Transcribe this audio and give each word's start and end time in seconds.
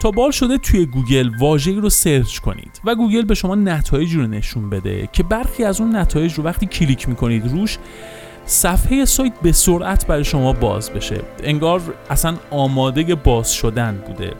تا 0.00 0.10
به 0.10 0.20
حال 0.20 0.30
شده 0.30 0.58
توی 0.58 0.86
گوگل 0.86 1.30
واژه‌ای 1.40 1.76
رو 1.76 1.90
search 1.90 2.38
کنید 2.38 2.80
و 2.84 2.94
گوگل 2.94 3.22
به 3.22 3.34
شما 3.34 3.54
نتایجی 3.54 4.16
رو 4.16 4.26
نشون 4.26 4.70
بده 4.70 5.08
که 5.12 5.22
برخی 5.22 5.64
از 5.64 5.80
اون 5.80 5.96
نتایج 5.96 6.34
رو 6.34 6.44
وقتی 6.44 6.66
کلیک 6.66 7.08
می‌کنید 7.08 7.46
روش 7.46 7.78
صفحه 8.46 9.04
سایت 9.04 9.32
به 9.42 9.52
سرعت 9.52 10.06
برای 10.06 10.24
شما 10.24 10.52
باز 10.52 10.90
بشه. 10.90 11.20
انگار 11.42 11.80
اصلا 12.10 12.36
آماده 12.50 13.14
باز 13.14 13.52
شدن 13.52 14.02
بوده. 14.06 14.32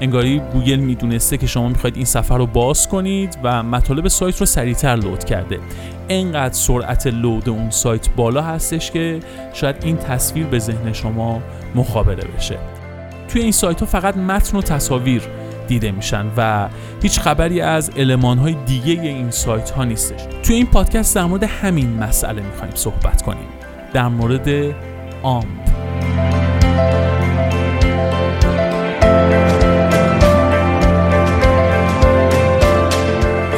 انگاری 0.00 0.38
گوگل 0.52 0.76
می‌دونسته 0.76 1.36
که 1.36 1.46
شما 1.46 1.68
می‌خواید 1.68 1.96
این 1.96 2.04
صفحه 2.04 2.36
رو 2.36 2.46
باز 2.46 2.88
کنید 2.88 3.38
و 3.42 3.62
مطالب 3.62 4.08
سایت 4.08 4.38
رو 4.38 4.46
سریعتر 4.46 4.96
load 4.96 5.24
کرده. 5.24 5.58
انقدر 6.08 6.54
سرعت 6.54 7.06
load 7.06 7.48
اون 7.48 7.70
سایت 7.70 8.10
بالا 8.10 8.42
هستش 8.42 8.90
که 8.90 9.20
شاید 9.52 9.76
این 9.82 9.96
تصویر 9.96 10.46
به 10.46 10.58
ذهن 10.58 10.92
شما 10.92 11.42
مخابره 11.74 12.28
بشه. 12.36 12.58
توی 13.32 13.42
این 13.42 13.52
سایت 13.52 13.80
ها 13.80 13.86
فقط 13.86 14.16
متن 14.16 14.58
و 14.58 14.62
تصاویر 14.62 15.22
دیده 15.68 15.90
میشن 15.90 16.26
و 16.36 16.68
هیچ 17.02 17.20
خبری 17.20 17.60
از 17.60 17.90
المان 17.90 18.38
های 18.38 18.56
دیگه 18.66 18.92
این 18.92 19.30
سایت 19.30 19.70
ها 19.70 19.84
نیستش. 19.84 20.20
توی 20.42 20.56
این 20.56 20.66
پادکست 20.66 21.14
در 21.14 21.24
مورد 21.24 21.42
همین 21.42 21.98
مسئله 21.98 22.42
می‌خوایم 22.42 22.74
صحبت 22.74 23.22
کنیم. 23.22 23.48
در 23.92 24.08
مورد 24.08 24.74
AMP. 25.22 25.46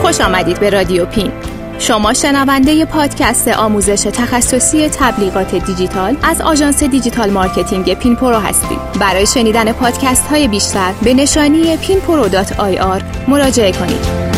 خوش 0.03 0.21
آمدید 0.21 0.61
به 0.61 0.71
رادیو 0.71 1.07
پین. 1.07 1.33
شما 1.79 2.13
شنونده 2.13 2.85
پادکست 2.85 3.49
آموزش 3.49 4.03
تخصصی 4.03 4.89
تبلیغات 4.89 5.55
دیجیتال 5.55 6.17
از 6.23 6.41
آژانس 6.41 6.85
digital 6.85 7.31
marketing 7.31 7.95
پین 7.95 8.17
پرو 8.17 8.37
هستید. 8.37 8.79
برای 9.01 9.27
شنیدن 9.27 9.73
پادکست 9.73 10.27
های 10.27 10.49
بیشتر 10.49 10.93
به 11.05 11.15
نشانی 11.15 11.77
pinpro.ir 11.77 13.29
مراجعه 13.29 13.73
کنید. 13.73 14.35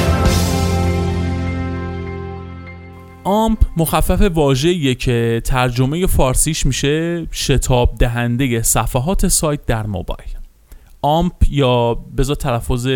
آمپ 3.24 3.58
مخفف 3.76 4.20
واژه‌ایه 4.20 4.94
که 4.94 5.42
ترجمه 5.44 6.06
فارسیش 6.06 6.66
میشه 6.66 7.26
شتاب 7.32 7.94
دهنده 7.98 8.62
صفحات 8.62 9.28
سایت 9.28 9.66
در 9.66 9.86
موبایل. 9.86 10.28
آمپ 11.02 11.32
یا 11.50 11.94
بذار 12.18 12.36
تلفظ 12.36 12.88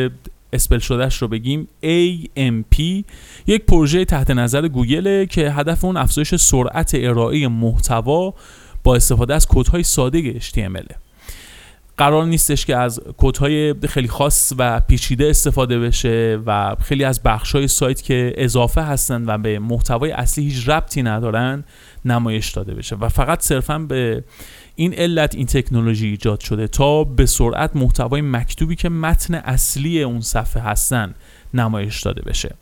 اسپل 0.52 0.78
شدهش 0.78 1.16
رو 1.16 1.28
بگیم 1.28 1.68
AMP 1.82 3.04
یک 3.46 3.64
پروژه 3.66 4.04
تحت 4.04 4.30
نظر 4.30 4.68
گوگله 4.68 5.26
که 5.26 5.50
هدف 5.50 5.84
اون 5.84 5.96
افزایش 5.96 6.34
سرعت 6.34 6.90
ارائه 6.94 7.48
محتوا 7.48 8.34
با 8.84 8.96
استفاده 8.96 9.34
از 9.34 9.46
کدهای 9.48 9.82
ساده 9.82 10.40
HTML 10.40 11.09
قرار 12.00 12.24
نیستش 12.24 12.66
که 12.66 12.76
از 12.76 13.00
کدهای 13.16 13.74
خیلی 13.88 14.08
خاص 14.08 14.52
و 14.58 14.80
پیچیده 14.80 15.30
استفاده 15.30 15.78
بشه 15.78 16.38
و 16.46 16.76
خیلی 16.82 17.04
از 17.04 17.22
بخشهای 17.22 17.68
سایت 17.68 18.02
که 18.02 18.32
اضافه 18.36 18.82
هستن 18.82 19.24
و 19.26 19.38
به 19.38 19.58
محتوای 19.58 20.12
اصلی 20.12 20.44
هیچ 20.44 20.68
ربطی 20.68 21.02
ندارن 21.02 21.64
نمایش 22.04 22.50
داده 22.50 22.74
بشه. 22.74 22.96
و 22.96 23.08
فقط 23.08 23.40
صرفا 23.40 23.78
به 23.78 24.24
این 24.74 24.94
علت 24.94 25.34
این 25.34 25.46
تکنولوژی 25.46 26.06
ایجاد 26.06 26.40
شده 26.40 26.68
تا 26.68 27.04
به 27.04 27.26
سرعت 27.26 27.76
محتوای 27.76 28.20
مکتوبی 28.20 28.76
که 28.76 28.88
متن 28.88 29.34
اصلی 29.34 30.02
اون 30.02 30.20
صفحه 30.20 30.62
هستن 30.62 31.14
نمایش 31.54 32.02
داده 32.02 32.22
بشه. 32.22 32.54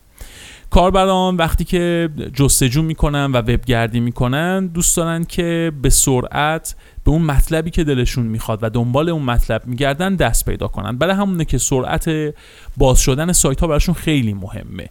کاربران 0.71 1.37
وقتی 1.37 1.65
که 1.65 2.09
جستجو 2.35 2.83
می‌کنن 2.83 3.33
و 3.33 3.37
وبگردی 3.37 4.01
می‌کنن 4.01 4.67
دوست 4.67 4.97
دارن 4.97 5.25
که 5.25 5.73
به 5.83 5.91
سرعت 5.91 6.75
به 7.09 7.13
اون 7.13 7.23
مطلبی 7.23 7.71
که 7.71 7.85
دلشون 7.85 8.27
می‌خواد 8.27 8.59
و 8.63 8.71
دنبال 8.71 9.09
اون 9.09 9.23
مطلب 9.23 9.67
میگردن 9.67 10.15
دست 10.15 10.45
پیدا 10.45 10.69
کنن. 10.69 10.99
برای 10.99 11.15
همونه 11.15 11.45
که 11.45 11.59
سرعت 11.59 12.35
باز 12.77 13.01
شدن 13.01 13.33
سایت 13.33 13.61
ها 13.61 13.67
براشون 13.67 13.95
خیلی 13.95 14.35
مهمه 14.35 14.89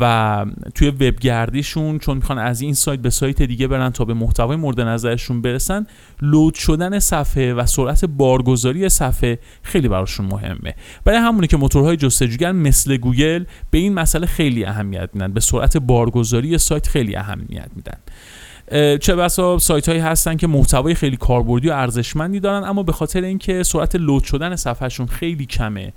و 0.00 0.46
توی 0.74 0.88
وبگردیشون 0.88 1.98
چون 1.98 2.16
می‌خوان 2.16 2.38
از 2.38 2.60
این 2.60 2.74
سایت 2.74 3.00
به 3.00 3.10
سایت 3.10 3.42
دیگه 3.42 3.68
برن 3.68 3.90
تا 3.90 4.04
به 4.04 4.14
محتوای 4.14 4.56
مورد 4.56 4.80
نظرشون 4.80 5.42
برسن 5.42 5.86
لود 6.22 6.54
شدن 6.54 6.98
صفحه 6.98 7.54
و 7.54 7.66
سرعت 7.66 8.04
بارگذاری 8.04 8.88
صفحه 8.88 9.38
خیلی 9.62 9.88
براشون 9.88 10.26
مهمه. 10.26 10.74
برای 11.04 11.18
همونه 11.18 11.46
که 11.46 11.56
موتورهای 11.56 11.96
جستجوگر 11.96 12.52
مثل 12.52 12.96
گوگل 12.96 13.44
به 13.70 13.78
این 13.78 13.94
مسئله 13.94 14.26
خیلی 14.26 14.64
اهمیت 14.64 15.10
میدن 15.12 15.32
به 15.32 15.40
سرعت 15.40 15.76
بارگذاری 15.76 16.58
سایت 16.58 16.88
خیلی 16.88 17.16
اهمیت 17.16 17.70
میدن. 17.76 17.98
چه 19.00 19.16
بسا 19.16 19.58
سایت 19.58 19.88
هایی 19.88 20.00
هستن 20.00 20.36
که 20.36 20.46
محتوای 20.46 20.94
خیلی 20.94 21.16
کاربردی 21.16 21.68
و 21.68 21.72
ارزشمندی 21.72 22.40
دارن 22.40 22.64
اما 22.64 22.82
به 22.82 22.92
خاطر 22.92 23.22
اینکه 23.22 23.62
سرعت 23.62 23.96
لود 23.96 24.24
شدن 24.24 24.56
صفحهشون 24.56 25.06
خیلی 25.06 25.46
کمه 25.46 25.92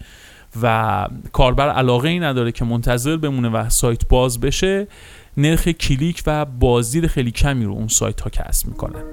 و 0.61 1.07
کاربر 1.31 1.69
علاقه 1.69 2.09
ای 2.09 2.19
نداره 2.19 2.51
که 2.51 2.65
منتظر 2.65 3.17
بمونه 3.17 3.49
و 3.49 3.69
سایت 3.69 4.07
باز 4.07 4.39
بشه 4.39 4.87
نرخ 5.37 5.67
کلیک 5.67 6.23
و 6.27 6.45
بازدید 6.45 7.07
خیلی 7.07 7.31
کمی 7.31 7.65
رو 7.65 7.71
اون 7.71 7.87
سایت 7.87 8.21
ها 8.21 8.29
کسب 8.29 8.67
می‌کنن. 8.67 9.03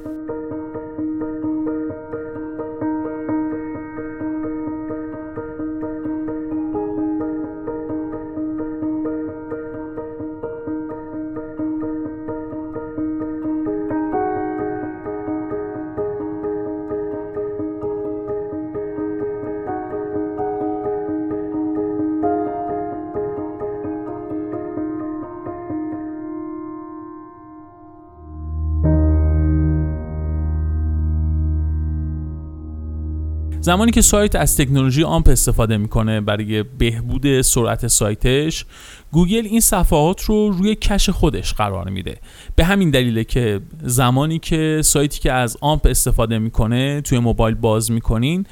زمانی 33.64 33.92
که 33.92 34.00
سایت 34.00 34.36
از 34.36 34.56
تکنولوژی 34.56 35.04
AMP 35.04 35.28
استفاده 35.28 35.76
می‌کنه 35.76 36.20
برای 36.20 36.62
بهبود 36.62 37.40
سرعت 37.40 37.86
سایتش 37.86 38.64
گوگل 39.12 39.44
این 39.44 39.60
صفحات 39.60 40.22
رو 40.22 40.50
روی 40.50 40.74
cache 40.74 41.10
خودش 41.10 41.54
قرار 41.54 41.90
میده. 41.90 42.16
به 42.56 42.64
همین 42.64 42.90
دلیله 42.90 43.24
که 43.24 43.60
زمانی 43.82 44.38
که 44.38 44.80
سایتی 44.84 45.20
که 45.20 45.32
از 45.32 45.56
AMP 45.60 45.86
استفاده 45.90 46.38
می‌کنه 46.38 47.00
توی 47.00 47.18
موبایل 47.18 47.54
باز 47.54 47.90
می‌کنین 47.90 48.46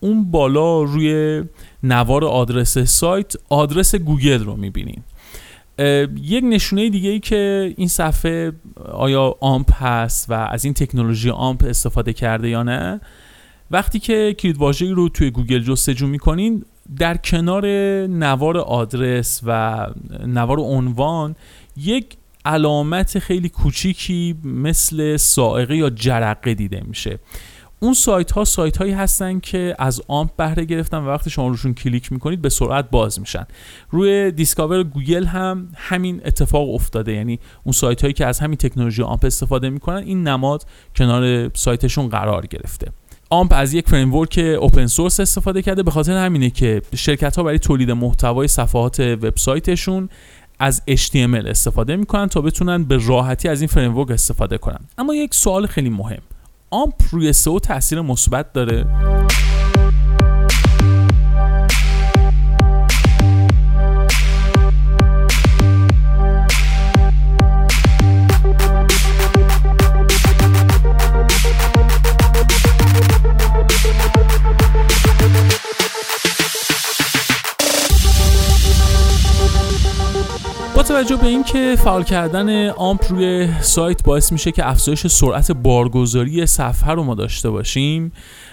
اون 0.00 0.30
بالا 0.30 0.82
روی 0.82 1.42
نوار 1.82 2.24
آدرس 2.24 2.78
سایت 2.78 3.34
آدرس 3.48 3.94
گوگل 3.94 4.44
رو 4.44 4.56
می‌بینین. 4.56 5.02
یک 6.22 6.44
نشونه 6.44 6.90
دیگه 6.90 7.10
ای 7.10 7.20
که 7.20 7.74
این 7.76 7.88
صفحه 7.88 8.52
آیا 8.92 9.34
AMP 9.40 9.82
هست 9.82 10.30
و 10.30 10.32
از 10.32 10.64
این 10.64 10.74
تکنولوژی 10.74 11.30
AMP 11.30 11.64
استفاده 11.68 12.12
کرده 12.12 12.48
یا 12.48 12.62
نه 12.62 13.00
وقتی 13.70 13.98
که 13.98 14.34
کلید 14.38 14.56
رو 14.94 15.08
توی 15.08 15.30
گوگل 15.30 15.58
جستجو 15.58 16.06
می‌کنین 16.06 16.64
در 16.98 17.16
کنار 17.16 17.66
نوار 18.06 18.58
آدرس 18.58 19.40
و 19.46 19.86
نوار 20.26 20.60
عنوان 20.60 21.36
یک 21.76 22.16
علامت 22.44 23.18
خیلی 23.18 23.48
کوچیکی 23.48 24.36
مثل 24.44 25.16
صاعقه 25.16 25.76
یا 25.76 25.90
جرقه 25.90 26.54
دیده 26.54 26.82
میشه. 26.86 27.18
اون 27.80 27.94
سایت 27.94 28.32
ها 28.32 28.44
سایت 28.44 28.76
هایی 28.76 28.92
هستن 28.92 29.40
که 29.40 29.74
از 29.78 30.02
AMP 30.08 30.30
بهره 30.36 30.64
گرفتن 30.64 30.98
و 30.98 31.06
وقتی 31.06 31.30
شما 31.30 31.48
روشون 31.48 31.74
کلیک 31.74 32.12
می‌کنید 32.12 32.42
به 32.42 32.48
سرعت 32.48 32.90
باز 32.90 33.20
میشن. 33.20 33.46
روی 33.90 34.30
Discover 34.30 34.82
گوگل 34.82 35.24
هم 35.24 35.68
همین 35.74 36.20
اتفاق 36.24 36.74
افتاده 36.74 37.12
یعنی 37.12 37.38
اون 37.64 37.72
سایت 37.72 38.00
هایی 38.02 38.14
که 38.14 38.26
از 38.26 38.40
همین 38.40 38.56
تکنولوژی 38.56 39.02
AMP 39.02 39.24
استفاده 39.24 39.70
می‌کنن 39.70 39.96
این 39.96 40.28
نماد 40.28 40.66
کنار 40.96 41.50
سایتشون 41.54 42.08
قرار 42.08 42.46
گرفته. 42.46 42.92
AMP 43.30 43.52
از 43.56 43.74
یک 43.74 43.88
framework 43.88 44.56
open 44.60 44.86
source 44.86 45.20
استفاده 45.20 45.62
کرده. 45.62 45.82
به 45.82 45.90
خاطر 45.90 46.12
همینه 46.12 46.50
که 46.50 46.82
شرکت 46.94 47.36
ها 47.36 47.42
برای 47.42 47.58
تولید 47.58 47.90
محتوای 47.90 48.48
صفحات 48.48 49.00
وبسایتشون 49.00 50.08
از 50.58 50.82
HTML 50.90 51.46
استفاده 51.46 51.96
می‌کنن 51.96 52.28
تا 52.28 52.40
بتونن 52.40 52.84
به 52.84 52.98
راحتی 53.06 53.48
از 53.48 53.60
این 53.60 53.68
framework 53.68 54.10
استفاده 54.10 54.58
کنن. 54.58 54.80
اما 54.98 55.14
یک 55.14 55.34
سوال 55.34 55.66
خیلی 55.66 55.90
مهم. 55.90 56.22
AMP 56.70 56.94
روی 57.10 57.32
سئو 57.32 57.58
تاثیر 57.58 58.00
مثبت 58.00 58.52
داره؟ 58.52 58.86
توجه 80.88 81.16
به 81.16 81.26
اینکه 81.26 81.76
فعال 81.78 82.04
کردن 82.04 82.68
آمپ 82.68 83.04
روی 83.12 83.48
سایت 83.60 84.02
باعث 84.02 84.32
میشه 84.32 84.52
که 84.52 84.68
افزایش 84.68 85.06
سرعت 85.06 85.52
بارگذاری 85.52 86.46
صفحه 86.46 86.92
رو 86.92 87.02
ما 87.02 87.14
داشته 87.14 87.50
باشیم 87.50 88.12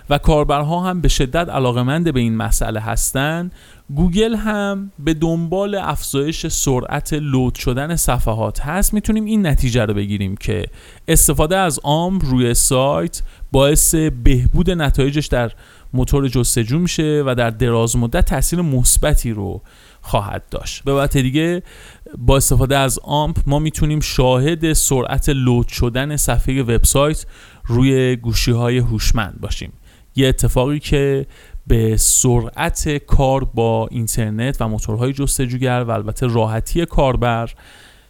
و 0.10 0.18
کاربرها 0.18 0.80
هم 0.80 1.02
به 1.02 1.08
شدت 1.08 1.50
علاقمند 1.50 2.14
به 2.14 2.20
این 2.20 2.36
مسئله 2.36 2.80
هستند 2.80 3.52
گوگل 3.96 4.36
هم 4.36 4.92
به 5.00 5.14
دنبال 5.14 5.76
افزایش 5.76 6.48
سرعت 6.48 7.14
لود 7.14 7.56
شدن 7.56 7.96
صفحات 7.96 8.62
هست. 8.62 8.94
می‌تونیم 8.94 9.26
این 9.26 9.48
نتیجه 9.48 9.86
رو 9.86 9.94
بگیریم 9.94 10.38
که 10.38 10.66
استفاده 11.08 11.58
از 11.58 11.80
آم 11.84 12.20
روی 12.20 12.54
سایت 12.54 13.22
باعث 13.52 13.96
بهبود 13.96 14.72
نتایجش 14.72 15.28
در 15.28 15.52
موتور 15.94 16.28
جستجو 16.28 16.80
میشه 16.80 17.24
و 17.26 17.36
در 17.36 17.50
دراز 17.50 17.98
مدت 17.98 18.26
تاثیر 18.26 18.62
مثبتی 18.62 19.32
رو 19.32 19.62
خواهد 20.02 20.44
داشت. 20.52 20.84
به 20.84 20.94
وقت 20.94 21.18
دیگه 21.18 21.64
با 22.18 22.38
استفاده 22.38 22.78
از 22.78 23.00
آمپ 23.04 23.38
ما 23.46 23.60
می‌تونیم 23.60 24.00
شاهد 24.00 24.74
سرعت 24.74 25.30
لود 25.30 25.68
شدن 25.68 26.18
صفحه 26.18 26.62
وبسایت 26.62 27.26
روی 27.66 28.16
گوشی 28.16 28.52
های 28.52 28.78
هوشمند 28.78 29.42
باشیم. 29.42 29.74
یه 30.16 30.28
اتفاقی 30.28 30.80
که 30.80 31.26
به 31.68 31.98
سرعت 31.98 32.98
کار 32.98 33.44
با 33.44 33.88
اینترنت 33.92 34.58
و 34.60 34.68
موتورهای 34.68 35.14
جستجوگر 35.14 35.84
و 35.88 35.92
البته 35.92 36.28
راحتی 36.28 36.86
کاربر 36.86 37.50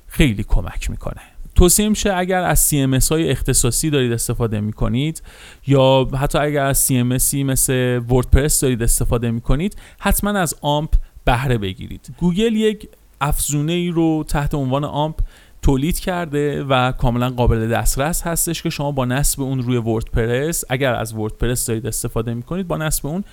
خیلی 0.07 0.43
کمک 0.43 0.89
می‌کنه. 0.89 1.21
توصیه 1.55 1.89
میشه 1.89 2.13
اگر 2.13 2.43
از 2.43 2.71
CMS 2.71 3.09
های 3.09 3.31
اختصاصی 3.31 3.89
دارید 3.89 4.11
استفاده 4.11 4.59
می‌کنید 4.59 5.21
یا 5.67 6.07
حتی 6.19 6.37
اگر 6.37 6.65
از 6.65 6.87
CMSی 6.87 7.35
مثل 7.35 8.01
وردپرس 8.09 8.59
دارید 8.59 8.83
استفاده 8.83 9.31
می‌کنید 9.31 9.75
حتما 9.99 10.29
از 10.29 10.55
آمپ 10.61 10.93
بهره 11.25 11.57
بگیرید. 11.57 12.15
گوگل 12.17 12.55
یک 12.55 12.89
افزونه 13.25 13.73
ای 13.73 13.89
رو 13.89 14.23
تحت 14.27 14.53
عنوان 14.53 14.83
آمپ 14.83 15.15
تولید 15.61 15.99
کرده 15.99 16.63
و 16.63 16.91
کاملا 16.91 17.29
قابل 17.29 17.67
دسترس 17.67 18.21
هستش 18.21 18.63
که 18.63 18.69
شما 18.69 18.91
با 18.91 19.05
نصب 19.05 19.41
اون 19.41 19.61
روی 19.61 19.77
وردپرس 19.77 20.63
اگر 20.69 20.95
از 20.95 21.13
وردپرس 21.13 21.65
دارید 21.65 21.87
استفاده 21.87 22.33
می‌کنید 22.33 22.67
با 22.67 22.77
نصب 22.77 23.07
اون 23.07 23.23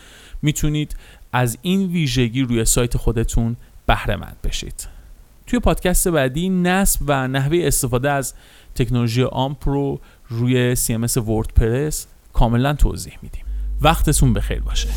می‌تونید 0.43 0.97
از 1.33 1.59
این 1.63 1.87
ویژگی 1.87 2.43
روی 2.43 2.65
سایت 2.65 2.97
خودتون 2.97 3.57
بهره 3.87 4.17
مند 4.17 4.37
بشید. 4.45 4.89
توی 5.47 5.59
پادکست 5.59 6.09
بعدی 6.09 6.49
نصب 6.49 7.01
و 7.07 7.29
نحوه 7.29 7.59
استفاده 7.63 8.11
از 8.11 8.35
تکنولوژی 8.75 9.23
آمپ 9.23 9.69
رو 9.69 10.01
روی 10.29 10.77
CMS 10.77 11.17
وردپرس 11.17 12.07
کاملا 12.33 12.75
توضیح 12.75 13.19
میدیم. 13.23 13.45
وقتتون 13.81 14.33
بخیر 14.33 14.61
باشه. 14.61 14.89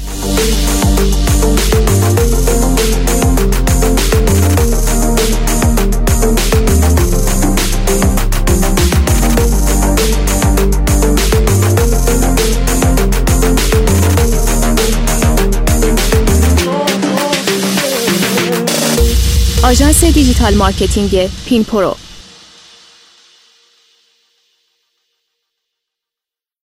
آژانس 19.66 20.04
digital 20.04 20.54
marketing 20.54 21.28
پین 21.46 21.64
پرو. 21.64 21.96